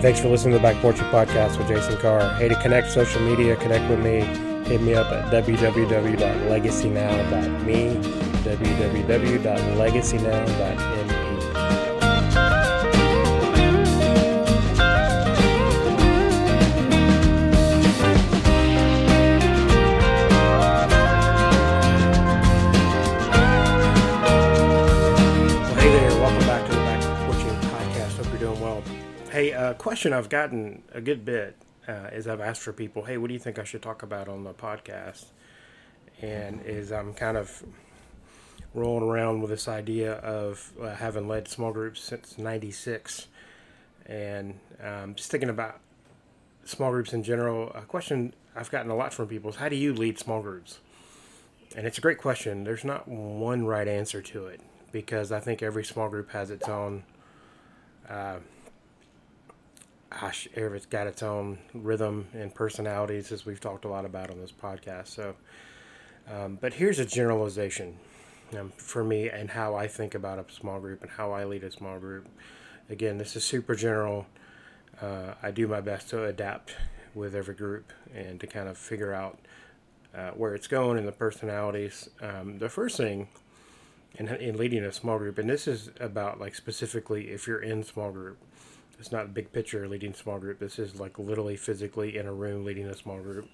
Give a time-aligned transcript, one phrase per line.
[0.00, 2.32] thanks for listening to the Back Porch Podcast with Jason Carr.
[2.34, 4.20] Hey, to connect social media, connect with me,
[4.68, 7.94] hit me up at www.legacynow.me,
[8.44, 11.19] www.legacynow.me.
[29.90, 31.56] question I've gotten a good bit
[31.88, 34.28] uh, is I've asked for people, hey, what do you think I should talk about
[34.28, 35.24] on the podcast?
[36.22, 37.64] And is I'm kind of
[38.72, 43.26] rolling around with this idea of uh, having led small groups since 96
[44.06, 45.80] and um, just thinking about
[46.64, 47.72] small groups in general.
[47.74, 50.78] A question I've gotten a lot from people is how do you lead small groups?
[51.74, 52.62] And it's a great question.
[52.62, 54.60] There's not one right answer to it
[54.92, 57.02] because I think every small group has its own
[58.08, 58.36] uh,
[60.10, 64.40] gosh, it's got its own rhythm and personalities, as we've talked a lot about on
[64.40, 65.08] this podcast.
[65.08, 65.34] So,
[66.28, 67.96] um, but here's a generalization
[68.58, 71.64] um, for me and how I think about a small group and how I lead
[71.64, 72.26] a small group.
[72.88, 74.26] Again, this is super general.
[75.00, 76.74] Uh, I do my best to adapt
[77.14, 79.38] with every group and to kind of figure out
[80.14, 82.10] uh, where it's going and the personalities.
[82.20, 83.28] Um, the first thing
[84.16, 87.84] in, in leading a small group, and this is about like specifically if you're in
[87.84, 88.38] small group,
[89.00, 90.58] it's not a big picture leading small group.
[90.58, 93.48] This is like literally physically in a room leading a small group.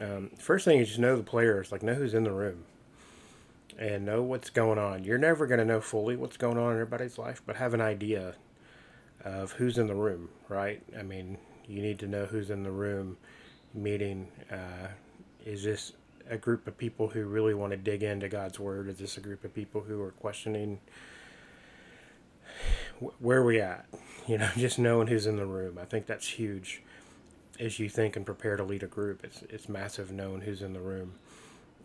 [0.00, 2.64] Um, first thing is just know the players, like know who's in the room
[3.78, 5.04] and know what's going on.
[5.04, 7.80] You're never going to know fully what's going on in everybody's life, but have an
[7.80, 8.34] idea
[9.24, 10.82] of who's in the room, right?
[10.98, 13.16] I mean, you need to know who's in the room
[13.74, 14.28] meeting.
[14.50, 14.88] Uh,
[15.46, 15.92] is this
[16.28, 18.88] a group of people who really want to dig into God's Word?
[18.88, 20.80] Is this a group of people who are questioning
[23.20, 23.86] where are we at?
[24.28, 25.78] You know, just knowing who's in the room.
[25.80, 26.82] I think that's huge
[27.58, 29.24] as you think and prepare to lead a group.
[29.24, 31.14] It's, it's massive knowing who's in the room.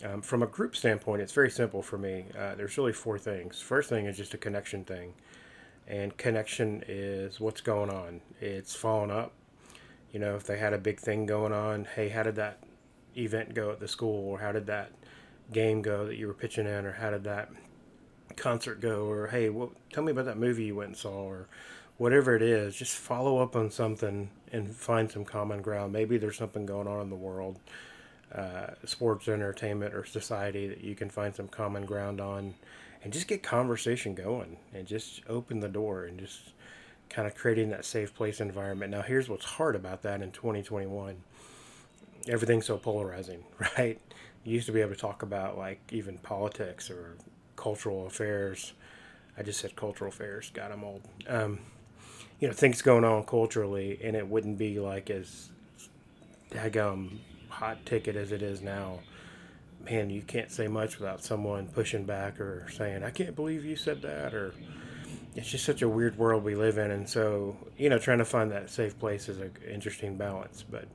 [0.03, 2.25] Um, from a group standpoint, it's very simple for me.
[2.37, 3.61] Uh, there's really four things.
[3.61, 5.13] First thing is just a connection thing.
[5.87, 8.21] And connection is what's going on.
[8.39, 9.33] It's following up.
[10.11, 12.59] You know, if they had a big thing going on, hey, how did that
[13.17, 14.27] event go at the school?
[14.27, 14.91] Or how did that
[15.51, 16.85] game go that you were pitching in?
[16.85, 17.49] Or how did that
[18.35, 19.05] concert go?
[19.05, 21.23] Or hey, well, tell me about that movie you went and saw?
[21.23, 21.47] Or
[21.97, 25.93] whatever it is, just follow up on something and find some common ground.
[25.93, 27.59] Maybe there's something going on in the world,
[28.33, 32.55] uh, sports, entertainment, or society that you can find some common ground on,
[33.03, 36.51] and just get conversation going and just open the door and just
[37.09, 38.91] kind of creating that safe place environment.
[38.91, 41.17] Now, here's what's hard about that in 2021
[42.29, 43.43] everything's so polarizing,
[43.77, 43.99] right?
[44.43, 47.15] You used to be able to talk about like even politics or
[47.55, 48.73] cultural affairs.
[49.37, 50.51] I just said cultural affairs.
[50.53, 51.01] God, I'm old.
[51.27, 51.59] Um,
[52.43, 55.47] you know, things going on culturally, and it wouldn't be like as
[56.51, 58.99] daggum hot ticket as it is now.
[59.85, 63.77] Man, you can't say much without someone pushing back or saying, "I can't believe you
[63.77, 64.53] said that," or
[65.37, 68.25] it's just such a weird world we live in, and so you know, trying to
[68.25, 70.65] find that safe place is an interesting balance.
[70.69, 70.89] But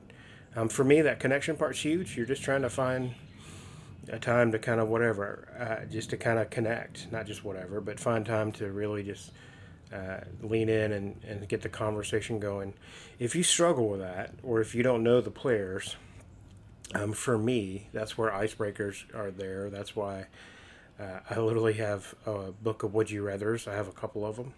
[0.55, 2.15] um, for me, that connection part's huge.
[2.15, 3.15] You're just trying to find
[4.09, 7.81] a time to kind of whatever, uh, just to kind of connect, not just whatever,
[7.81, 9.31] but find time to really just
[9.93, 12.73] uh, lean in and, and get the conversation going.
[13.17, 15.95] If you struggle with that, or if you don't know the players,
[16.95, 19.69] um, for me, that's where icebreakers are there.
[19.69, 20.25] That's why
[20.99, 23.67] uh, I literally have a book of Would You Rathers.
[23.67, 24.53] I have a couple of them,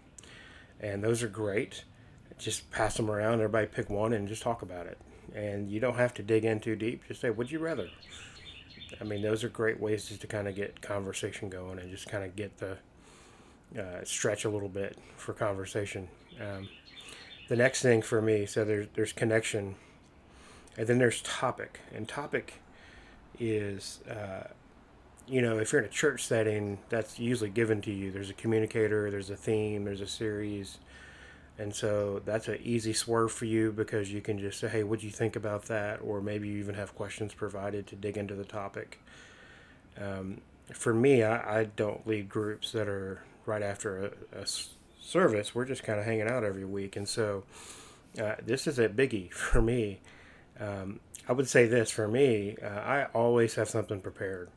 [0.80, 1.84] and those are great.
[2.38, 3.34] Just pass them around.
[3.34, 4.98] Everybody pick one and just talk about it.
[5.34, 7.06] And you don't have to dig in too deep.
[7.06, 7.88] Just say, Would you rather?
[9.00, 12.08] I mean, those are great ways just to kind of get conversation going and just
[12.08, 12.78] kind of get the
[13.78, 16.08] uh, stretch a little bit for conversation.
[16.40, 16.68] Um,
[17.48, 19.74] the next thing for me, so there's there's connection,
[20.76, 22.54] and then there's topic, and topic
[23.38, 24.44] is, uh,
[25.26, 28.10] you know, if you're in a church setting, that's usually given to you.
[28.10, 30.78] There's a communicator, there's a theme, there's a series,
[31.58, 35.00] and so that's an easy swerve for you because you can just say, hey, what
[35.00, 36.00] do you think about that?
[36.02, 39.00] Or maybe you even have questions provided to dig into the topic.
[40.00, 40.40] Um,
[40.72, 44.46] for me, I, I don't lead groups that are right after a, a
[45.00, 45.54] service.
[45.54, 46.96] We're just kind of hanging out every week.
[46.96, 47.44] And so
[48.20, 50.00] uh, this is a biggie for me.
[50.60, 54.50] Um, I would say this for me, uh, I always have something prepared.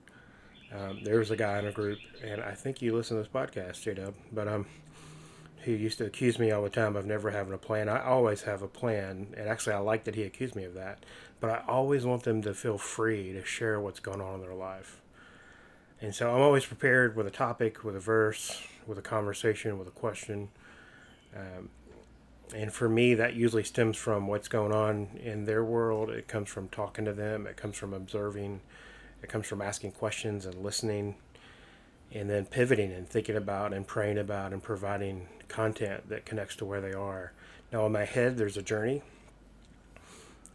[0.73, 3.31] Um, there was a guy in a group, and I think you listen to this
[3.31, 4.65] podcast, J Dub, but um,
[5.63, 7.87] he used to accuse me all the time of never having a plan.
[7.87, 11.03] I always have a plan, and actually, I like that he accused me of that.
[11.39, 14.55] But I always want them to feel free to share what's going on in their
[14.55, 15.01] life.
[16.01, 19.87] And so I'm always prepared with a topic, with a verse, with a conversation, with
[19.87, 20.49] a question.
[21.35, 21.69] Um,
[22.53, 26.09] and for me, that usually stems from what's going on in their world.
[26.09, 27.47] It comes from talking to them.
[27.47, 28.61] It comes from observing.
[29.23, 31.15] It comes from asking questions and listening,
[32.13, 36.65] and then pivoting and thinking about and praying about and providing content that connects to
[36.65, 37.31] where they are.
[37.71, 39.01] Now, in my head, there's a journey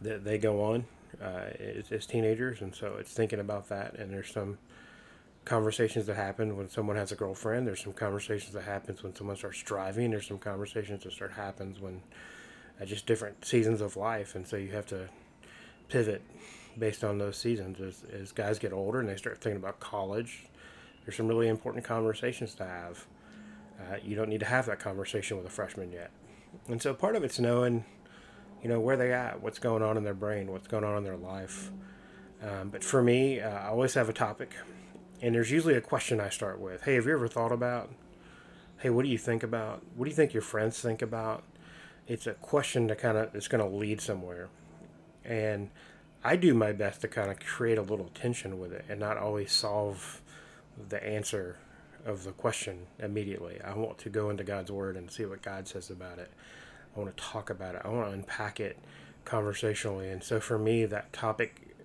[0.01, 0.85] that they go on
[1.21, 3.95] uh, as, as teenagers, and so it's thinking about that.
[3.95, 4.57] And there's some
[5.45, 7.67] conversations that happen when someone has a girlfriend.
[7.67, 10.11] There's some conversations that happens when someone starts driving.
[10.11, 12.01] There's some conversations that start happens when
[12.79, 15.09] uh, just different seasons of life, and so you have to
[15.89, 16.21] pivot
[16.77, 17.81] based on those seasons.
[17.81, 20.45] As, as guys get older and they start thinking about college,
[21.05, 23.05] there's some really important conversations to have.
[23.79, 26.11] Uh, you don't need to have that conversation with a freshman yet,
[26.67, 27.83] and so part of it's knowing,
[28.61, 31.03] you know, where they at, what's going on in their brain, what's going on in
[31.03, 31.71] their life.
[32.43, 34.55] Um, but for me, uh, I always have a topic
[35.21, 36.83] and there's usually a question I start with.
[36.83, 37.89] Hey, have you ever thought about?
[38.79, 39.83] Hey, what do you think about?
[39.95, 41.43] What do you think your friends think about?
[42.07, 44.49] It's a question to kind of it's going to lead somewhere,
[45.23, 45.69] and
[46.23, 49.17] I do my best to kind of create a little tension with it and not
[49.17, 50.21] always solve
[50.89, 51.57] the answer
[52.05, 53.61] of the question immediately.
[53.61, 56.31] I want to go into God's word and see what God says about it.
[56.95, 57.81] I want to talk about it.
[57.85, 58.77] I want to unpack it
[59.23, 60.09] conversationally.
[60.09, 61.75] And so for me, that topic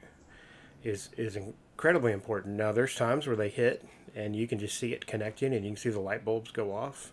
[0.83, 1.38] is is
[1.76, 2.56] incredibly important.
[2.56, 5.73] Now, there's times where they hit and you can just see it connecting and you
[5.73, 7.12] can see the light bulbs go off.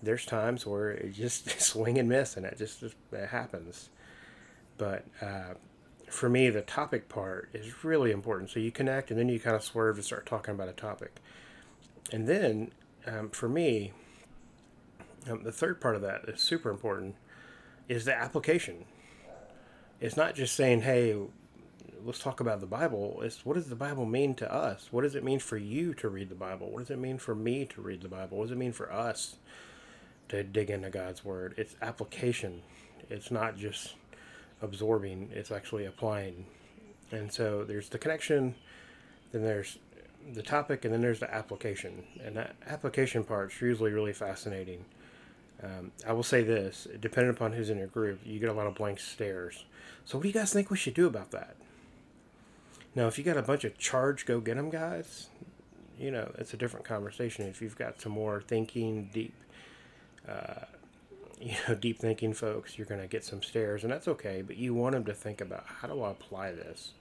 [0.00, 3.88] There's times where it just swing and miss and it just, it happens.
[4.78, 5.54] But uh,
[6.08, 8.50] for me, the topic part is really important.
[8.50, 11.16] So you connect and then you kind of swerve to start talking about a topic.
[12.12, 12.70] And then
[13.08, 13.92] um, for me,
[15.28, 17.16] um, the third part of that is super important
[17.88, 18.84] is the application.
[20.00, 21.16] It's not just saying, hey,
[22.06, 23.20] let's talk about the Bible.
[23.22, 24.88] Is what does the Bible mean to us?
[24.92, 26.70] What does it mean for you to read the Bible?
[26.70, 28.38] What does it mean for me to read the Bible?
[28.38, 29.36] What does it mean for us
[30.28, 31.54] to dig into God's Word?
[31.56, 32.62] It's application.
[33.10, 33.94] It's not just
[34.62, 36.46] absorbing, it's actually applying.
[37.10, 38.54] And so there's the connection,
[39.32, 39.78] then there's
[40.32, 42.04] the topic, and then there's the application.
[42.24, 44.84] And that application part is usually really fascinating.
[45.62, 48.66] Um, I will say this depending upon who's in your group, you get a lot
[48.66, 49.64] of blank stares.
[50.04, 51.56] So, what do you guys think we should do about that?
[52.96, 55.28] Now, if you got a bunch of charge, go get them guys,
[55.98, 57.46] you know, it's a different conversation.
[57.46, 59.34] If you've got some more thinking, deep,
[60.26, 60.64] uh,
[61.40, 64.40] you know, deep thinking folks, you're going to get some stares, and that's okay.
[64.40, 66.92] But you want them to think about how do I apply this?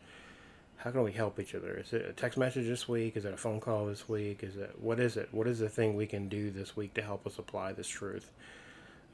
[0.75, 1.77] How can we help each other?
[1.77, 3.15] Is it a text message this week?
[3.15, 4.43] Is it a phone call this week?
[4.43, 5.29] Is it what is it?
[5.31, 8.29] What is the thing we can do this week to help us apply this truth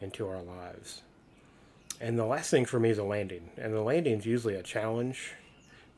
[0.01, 1.03] into our lives?
[2.01, 4.63] And the last thing for me is a landing, and the landing is usually a
[4.63, 5.35] challenge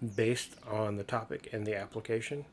[0.04, 2.46] based on the topic and the application,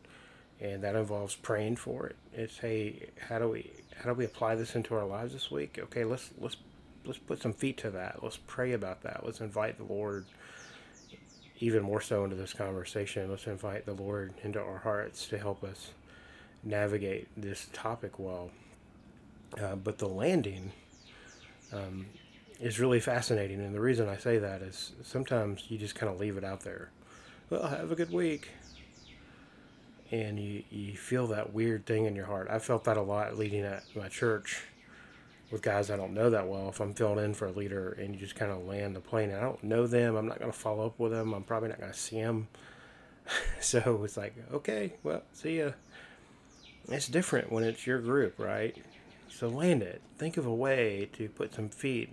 [0.61, 2.17] and that involves praying for it.
[2.32, 5.79] It's hey, how do we how do we apply this into our lives this week?
[5.82, 6.56] Okay, let's let's
[7.05, 8.23] let's put some feet to that.
[8.23, 9.25] Let's pray about that.
[9.25, 10.26] Let's invite the Lord
[11.58, 13.31] even more so into this conversation.
[13.31, 15.91] Let's invite the Lord into our hearts to help us
[16.62, 18.50] navigate this topic well.
[19.61, 20.73] Uh, but the landing
[21.73, 22.06] um,
[22.61, 26.20] is really fascinating, and the reason I say that is sometimes you just kind of
[26.20, 26.91] leave it out there
[27.50, 28.49] well, have a good week.
[30.12, 32.49] And you, you feel that weird thing in your heart.
[32.50, 34.64] I felt that a lot leading at my church
[35.50, 36.69] with guys I don't know that well.
[36.69, 39.33] If I'm filling in for a leader and you just kind of land the plane,
[39.33, 40.16] I don't know them.
[40.16, 41.33] I'm not going to follow up with them.
[41.33, 42.49] I'm probably not going to see them.
[43.61, 45.71] so it's like, okay, well, see ya.
[46.88, 48.76] It's different when it's your group, right?
[49.28, 50.02] So land it.
[50.19, 52.11] Think of a way to put some feet,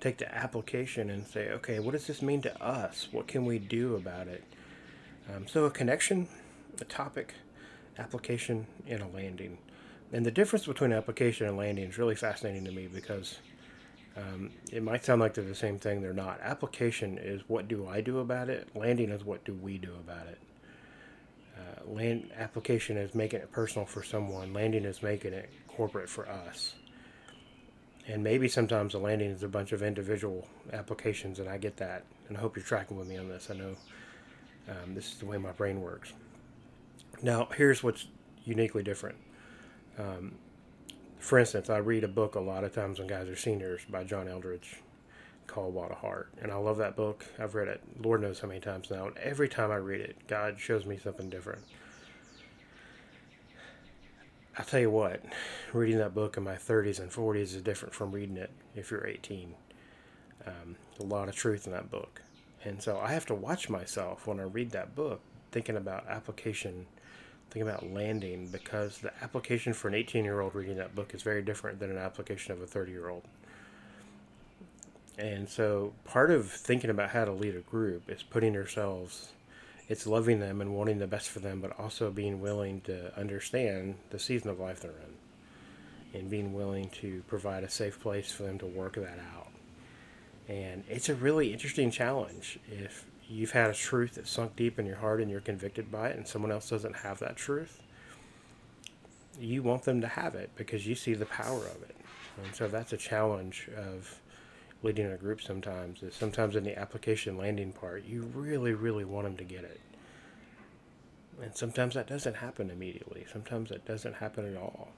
[0.00, 3.08] take the application and say, okay, what does this mean to us?
[3.10, 4.44] What can we do about it?
[5.30, 6.28] Um, so a connection,
[6.80, 7.34] a topic,
[7.98, 9.58] application, and a landing.
[10.12, 13.38] And the difference between application and landing is really fascinating to me because
[14.16, 16.02] um, it might sound like they're the same thing.
[16.02, 16.40] They're not.
[16.42, 18.68] Application is what do I do about it.
[18.74, 20.38] Landing is what do we do about it.
[21.56, 24.52] Uh, land application is making it personal for someone.
[24.52, 26.74] Landing is making it corporate for us.
[28.06, 32.04] And maybe sometimes the landing is a bunch of individual applications, and I get that.
[32.28, 33.48] And I hope you're tracking with me on this.
[33.50, 33.76] I know
[34.68, 36.12] um, this is the way my brain works.
[37.22, 38.06] Now, here's what's
[38.44, 39.16] uniquely different.
[39.98, 40.32] Um,
[41.18, 44.04] for instance, I read a book a lot of times when guys are seniors by
[44.04, 44.76] John Eldredge
[45.46, 46.30] called at Heart.
[46.40, 47.24] And I love that book.
[47.38, 49.06] I've read it Lord knows how many times now.
[49.06, 51.62] And every time I read it, God shows me something different.
[54.58, 55.24] I'll tell you what,
[55.72, 59.06] reading that book in my 30s and 40s is different from reading it if you're
[59.06, 59.54] 18.
[60.46, 62.20] Um, a lot of truth in that book.
[62.64, 66.86] And so I have to watch myself when I read that book, thinking about application,
[67.50, 71.22] thinking about landing, because the application for an 18 year old reading that book is
[71.22, 73.24] very different than an application of a 30 year old.
[75.18, 79.32] And so part of thinking about how to lead a group is putting yourselves,
[79.88, 83.96] it's loving them and wanting the best for them, but also being willing to understand
[84.10, 88.44] the season of life they're in and being willing to provide a safe place for
[88.44, 89.51] them to work that out.
[90.48, 92.58] And it's a really interesting challenge.
[92.70, 96.08] If you've had a truth that's sunk deep in your heart and you're convicted by
[96.08, 97.80] it, and someone else doesn't have that truth,
[99.40, 101.96] you want them to have it because you see the power of it.
[102.42, 104.20] And so that's a challenge of
[104.82, 109.26] leading a group sometimes is sometimes in the application landing part, you really, really want
[109.26, 109.80] them to get it.
[111.40, 113.24] And sometimes that doesn't happen immediately.
[113.32, 114.88] Sometimes that doesn't happen at all.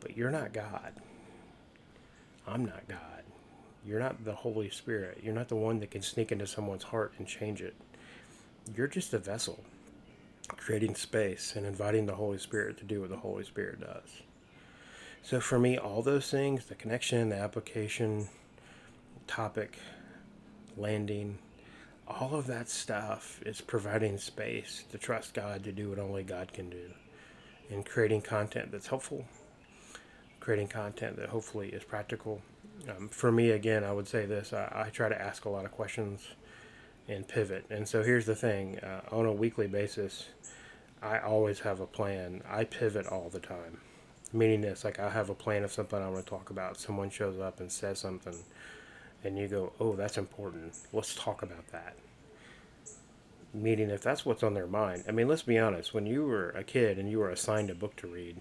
[0.00, 0.92] But you're not God.
[2.46, 3.22] I'm not God.
[3.84, 5.20] You're not the Holy Spirit.
[5.22, 7.74] You're not the one that can sneak into someone's heart and change it.
[8.76, 9.64] You're just a vessel,
[10.48, 14.22] creating space and inviting the Holy Spirit to do what the Holy Spirit does.
[15.22, 18.28] So for me, all those things the connection, the application,
[19.26, 19.78] topic,
[20.76, 21.38] landing,
[22.06, 26.52] all of that stuff is providing space to trust God to do what only God
[26.52, 26.90] can do
[27.70, 29.24] and creating content that's helpful,
[30.40, 32.42] creating content that hopefully is practical.
[32.88, 35.64] Um, for me, again, I would say this I, I, try to ask a lot
[35.64, 36.26] of questions
[37.08, 37.64] and pivot.
[37.70, 40.28] And so here's the thing uh, on a weekly basis,
[41.00, 42.42] I always have a plan.
[42.48, 43.78] I pivot all the time.
[44.32, 46.78] Meaning this, like I have a plan of something I want to talk about.
[46.78, 48.36] Someone shows up and says something
[49.24, 50.74] and you go, oh, that's important.
[50.92, 51.94] Let's talk about that.
[53.54, 55.04] Meaning, if that's what's on their mind.
[55.06, 55.92] I mean, let's be honest.
[55.92, 58.38] When you were a kid and you were assigned a book to read,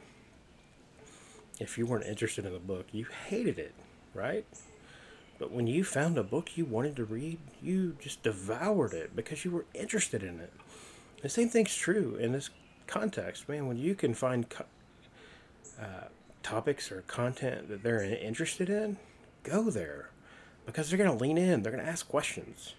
[1.60, 3.74] if you weren't interested in the book, you hated it,
[4.14, 4.46] right?
[5.40, 9.44] But when you found a book you wanted to read, you just devoured it because
[9.44, 10.54] you were interested in it.
[11.22, 12.50] The same thing's true in this
[12.88, 13.68] context, man.
[13.68, 14.66] When you can find co-
[15.82, 16.10] uh,
[16.44, 18.98] topics or content that they're interested in,
[19.44, 20.10] go there
[20.66, 22.76] because they're going to lean in, they're going to ask questions.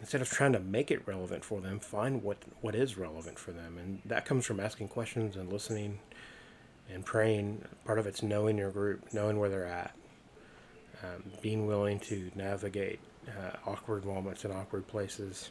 [0.00, 3.50] Instead of trying to make it relevant for them, find what, what is relevant for
[3.50, 3.78] them.
[3.78, 5.98] And that comes from asking questions and listening
[6.92, 7.64] and praying.
[7.84, 9.94] Part of it's knowing your group, knowing where they're at,
[11.02, 15.50] um, being willing to navigate uh, awkward moments and awkward places.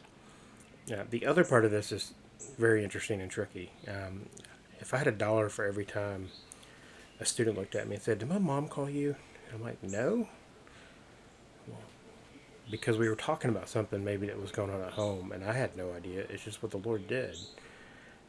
[0.92, 2.14] Uh, the other part of this is
[2.58, 3.70] very interesting and tricky.
[3.86, 4.26] Um,
[4.80, 6.28] if I had a dollar for every time
[7.20, 9.16] a student looked at me and said, Did my mom call you?
[9.52, 10.28] I'm like, No
[12.70, 15.52] because we were talking about something maybe that was going on at home, and I
[15.52, 16.24] had no idea.
[16.28, 17.36] It's just what the Lord did,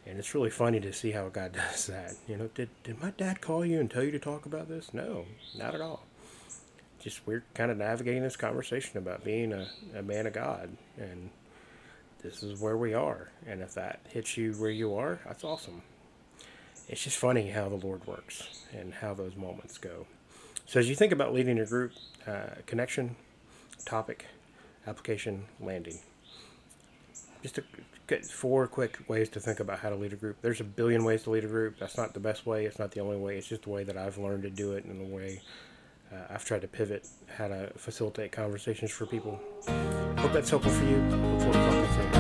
[0.05, 2.15] and it's really funny to see how God does that.
[2.27, 4.93] You know, did did my dad call you and tell you to talk about this?
[4.93, 5.25] No,
[5.57, 6.05] not at all.
[6.99, 11.29] Just we're kind of navigating this conversation about being a, a man of God, and
[12.21, 13.29] this is where we are.
[13.47, 15.81] And if that hits you where you are, that's awesome.
[16.89, 20.07] It's just funny how the Lord works and how those moments go.
[20.65, 21.93] So as you think about leading your group,
[22.27, 23.15] uh, connection
[23.85, 24.25] topic,
[24.87, 25.99] application, landing.
[27.41, 27.63] Just a,
[28.23, 30.37] four quick ways to think about how to lead a group.
[30.41, 31.79] There's a billion ways to lead a group.
[31.79, 32.65] That's not the best way.
[32.65, 33.37] It's not the only way.
[33.37, 35.41] It's just the way that I've learned to do it and the way
[36.11, 39.39] uh, I've tried to pivot how to facilitate conversations for people.
[40.17, 40.97] Hope that's helpful for you.
[40.97, 42.18] Look forward to talking.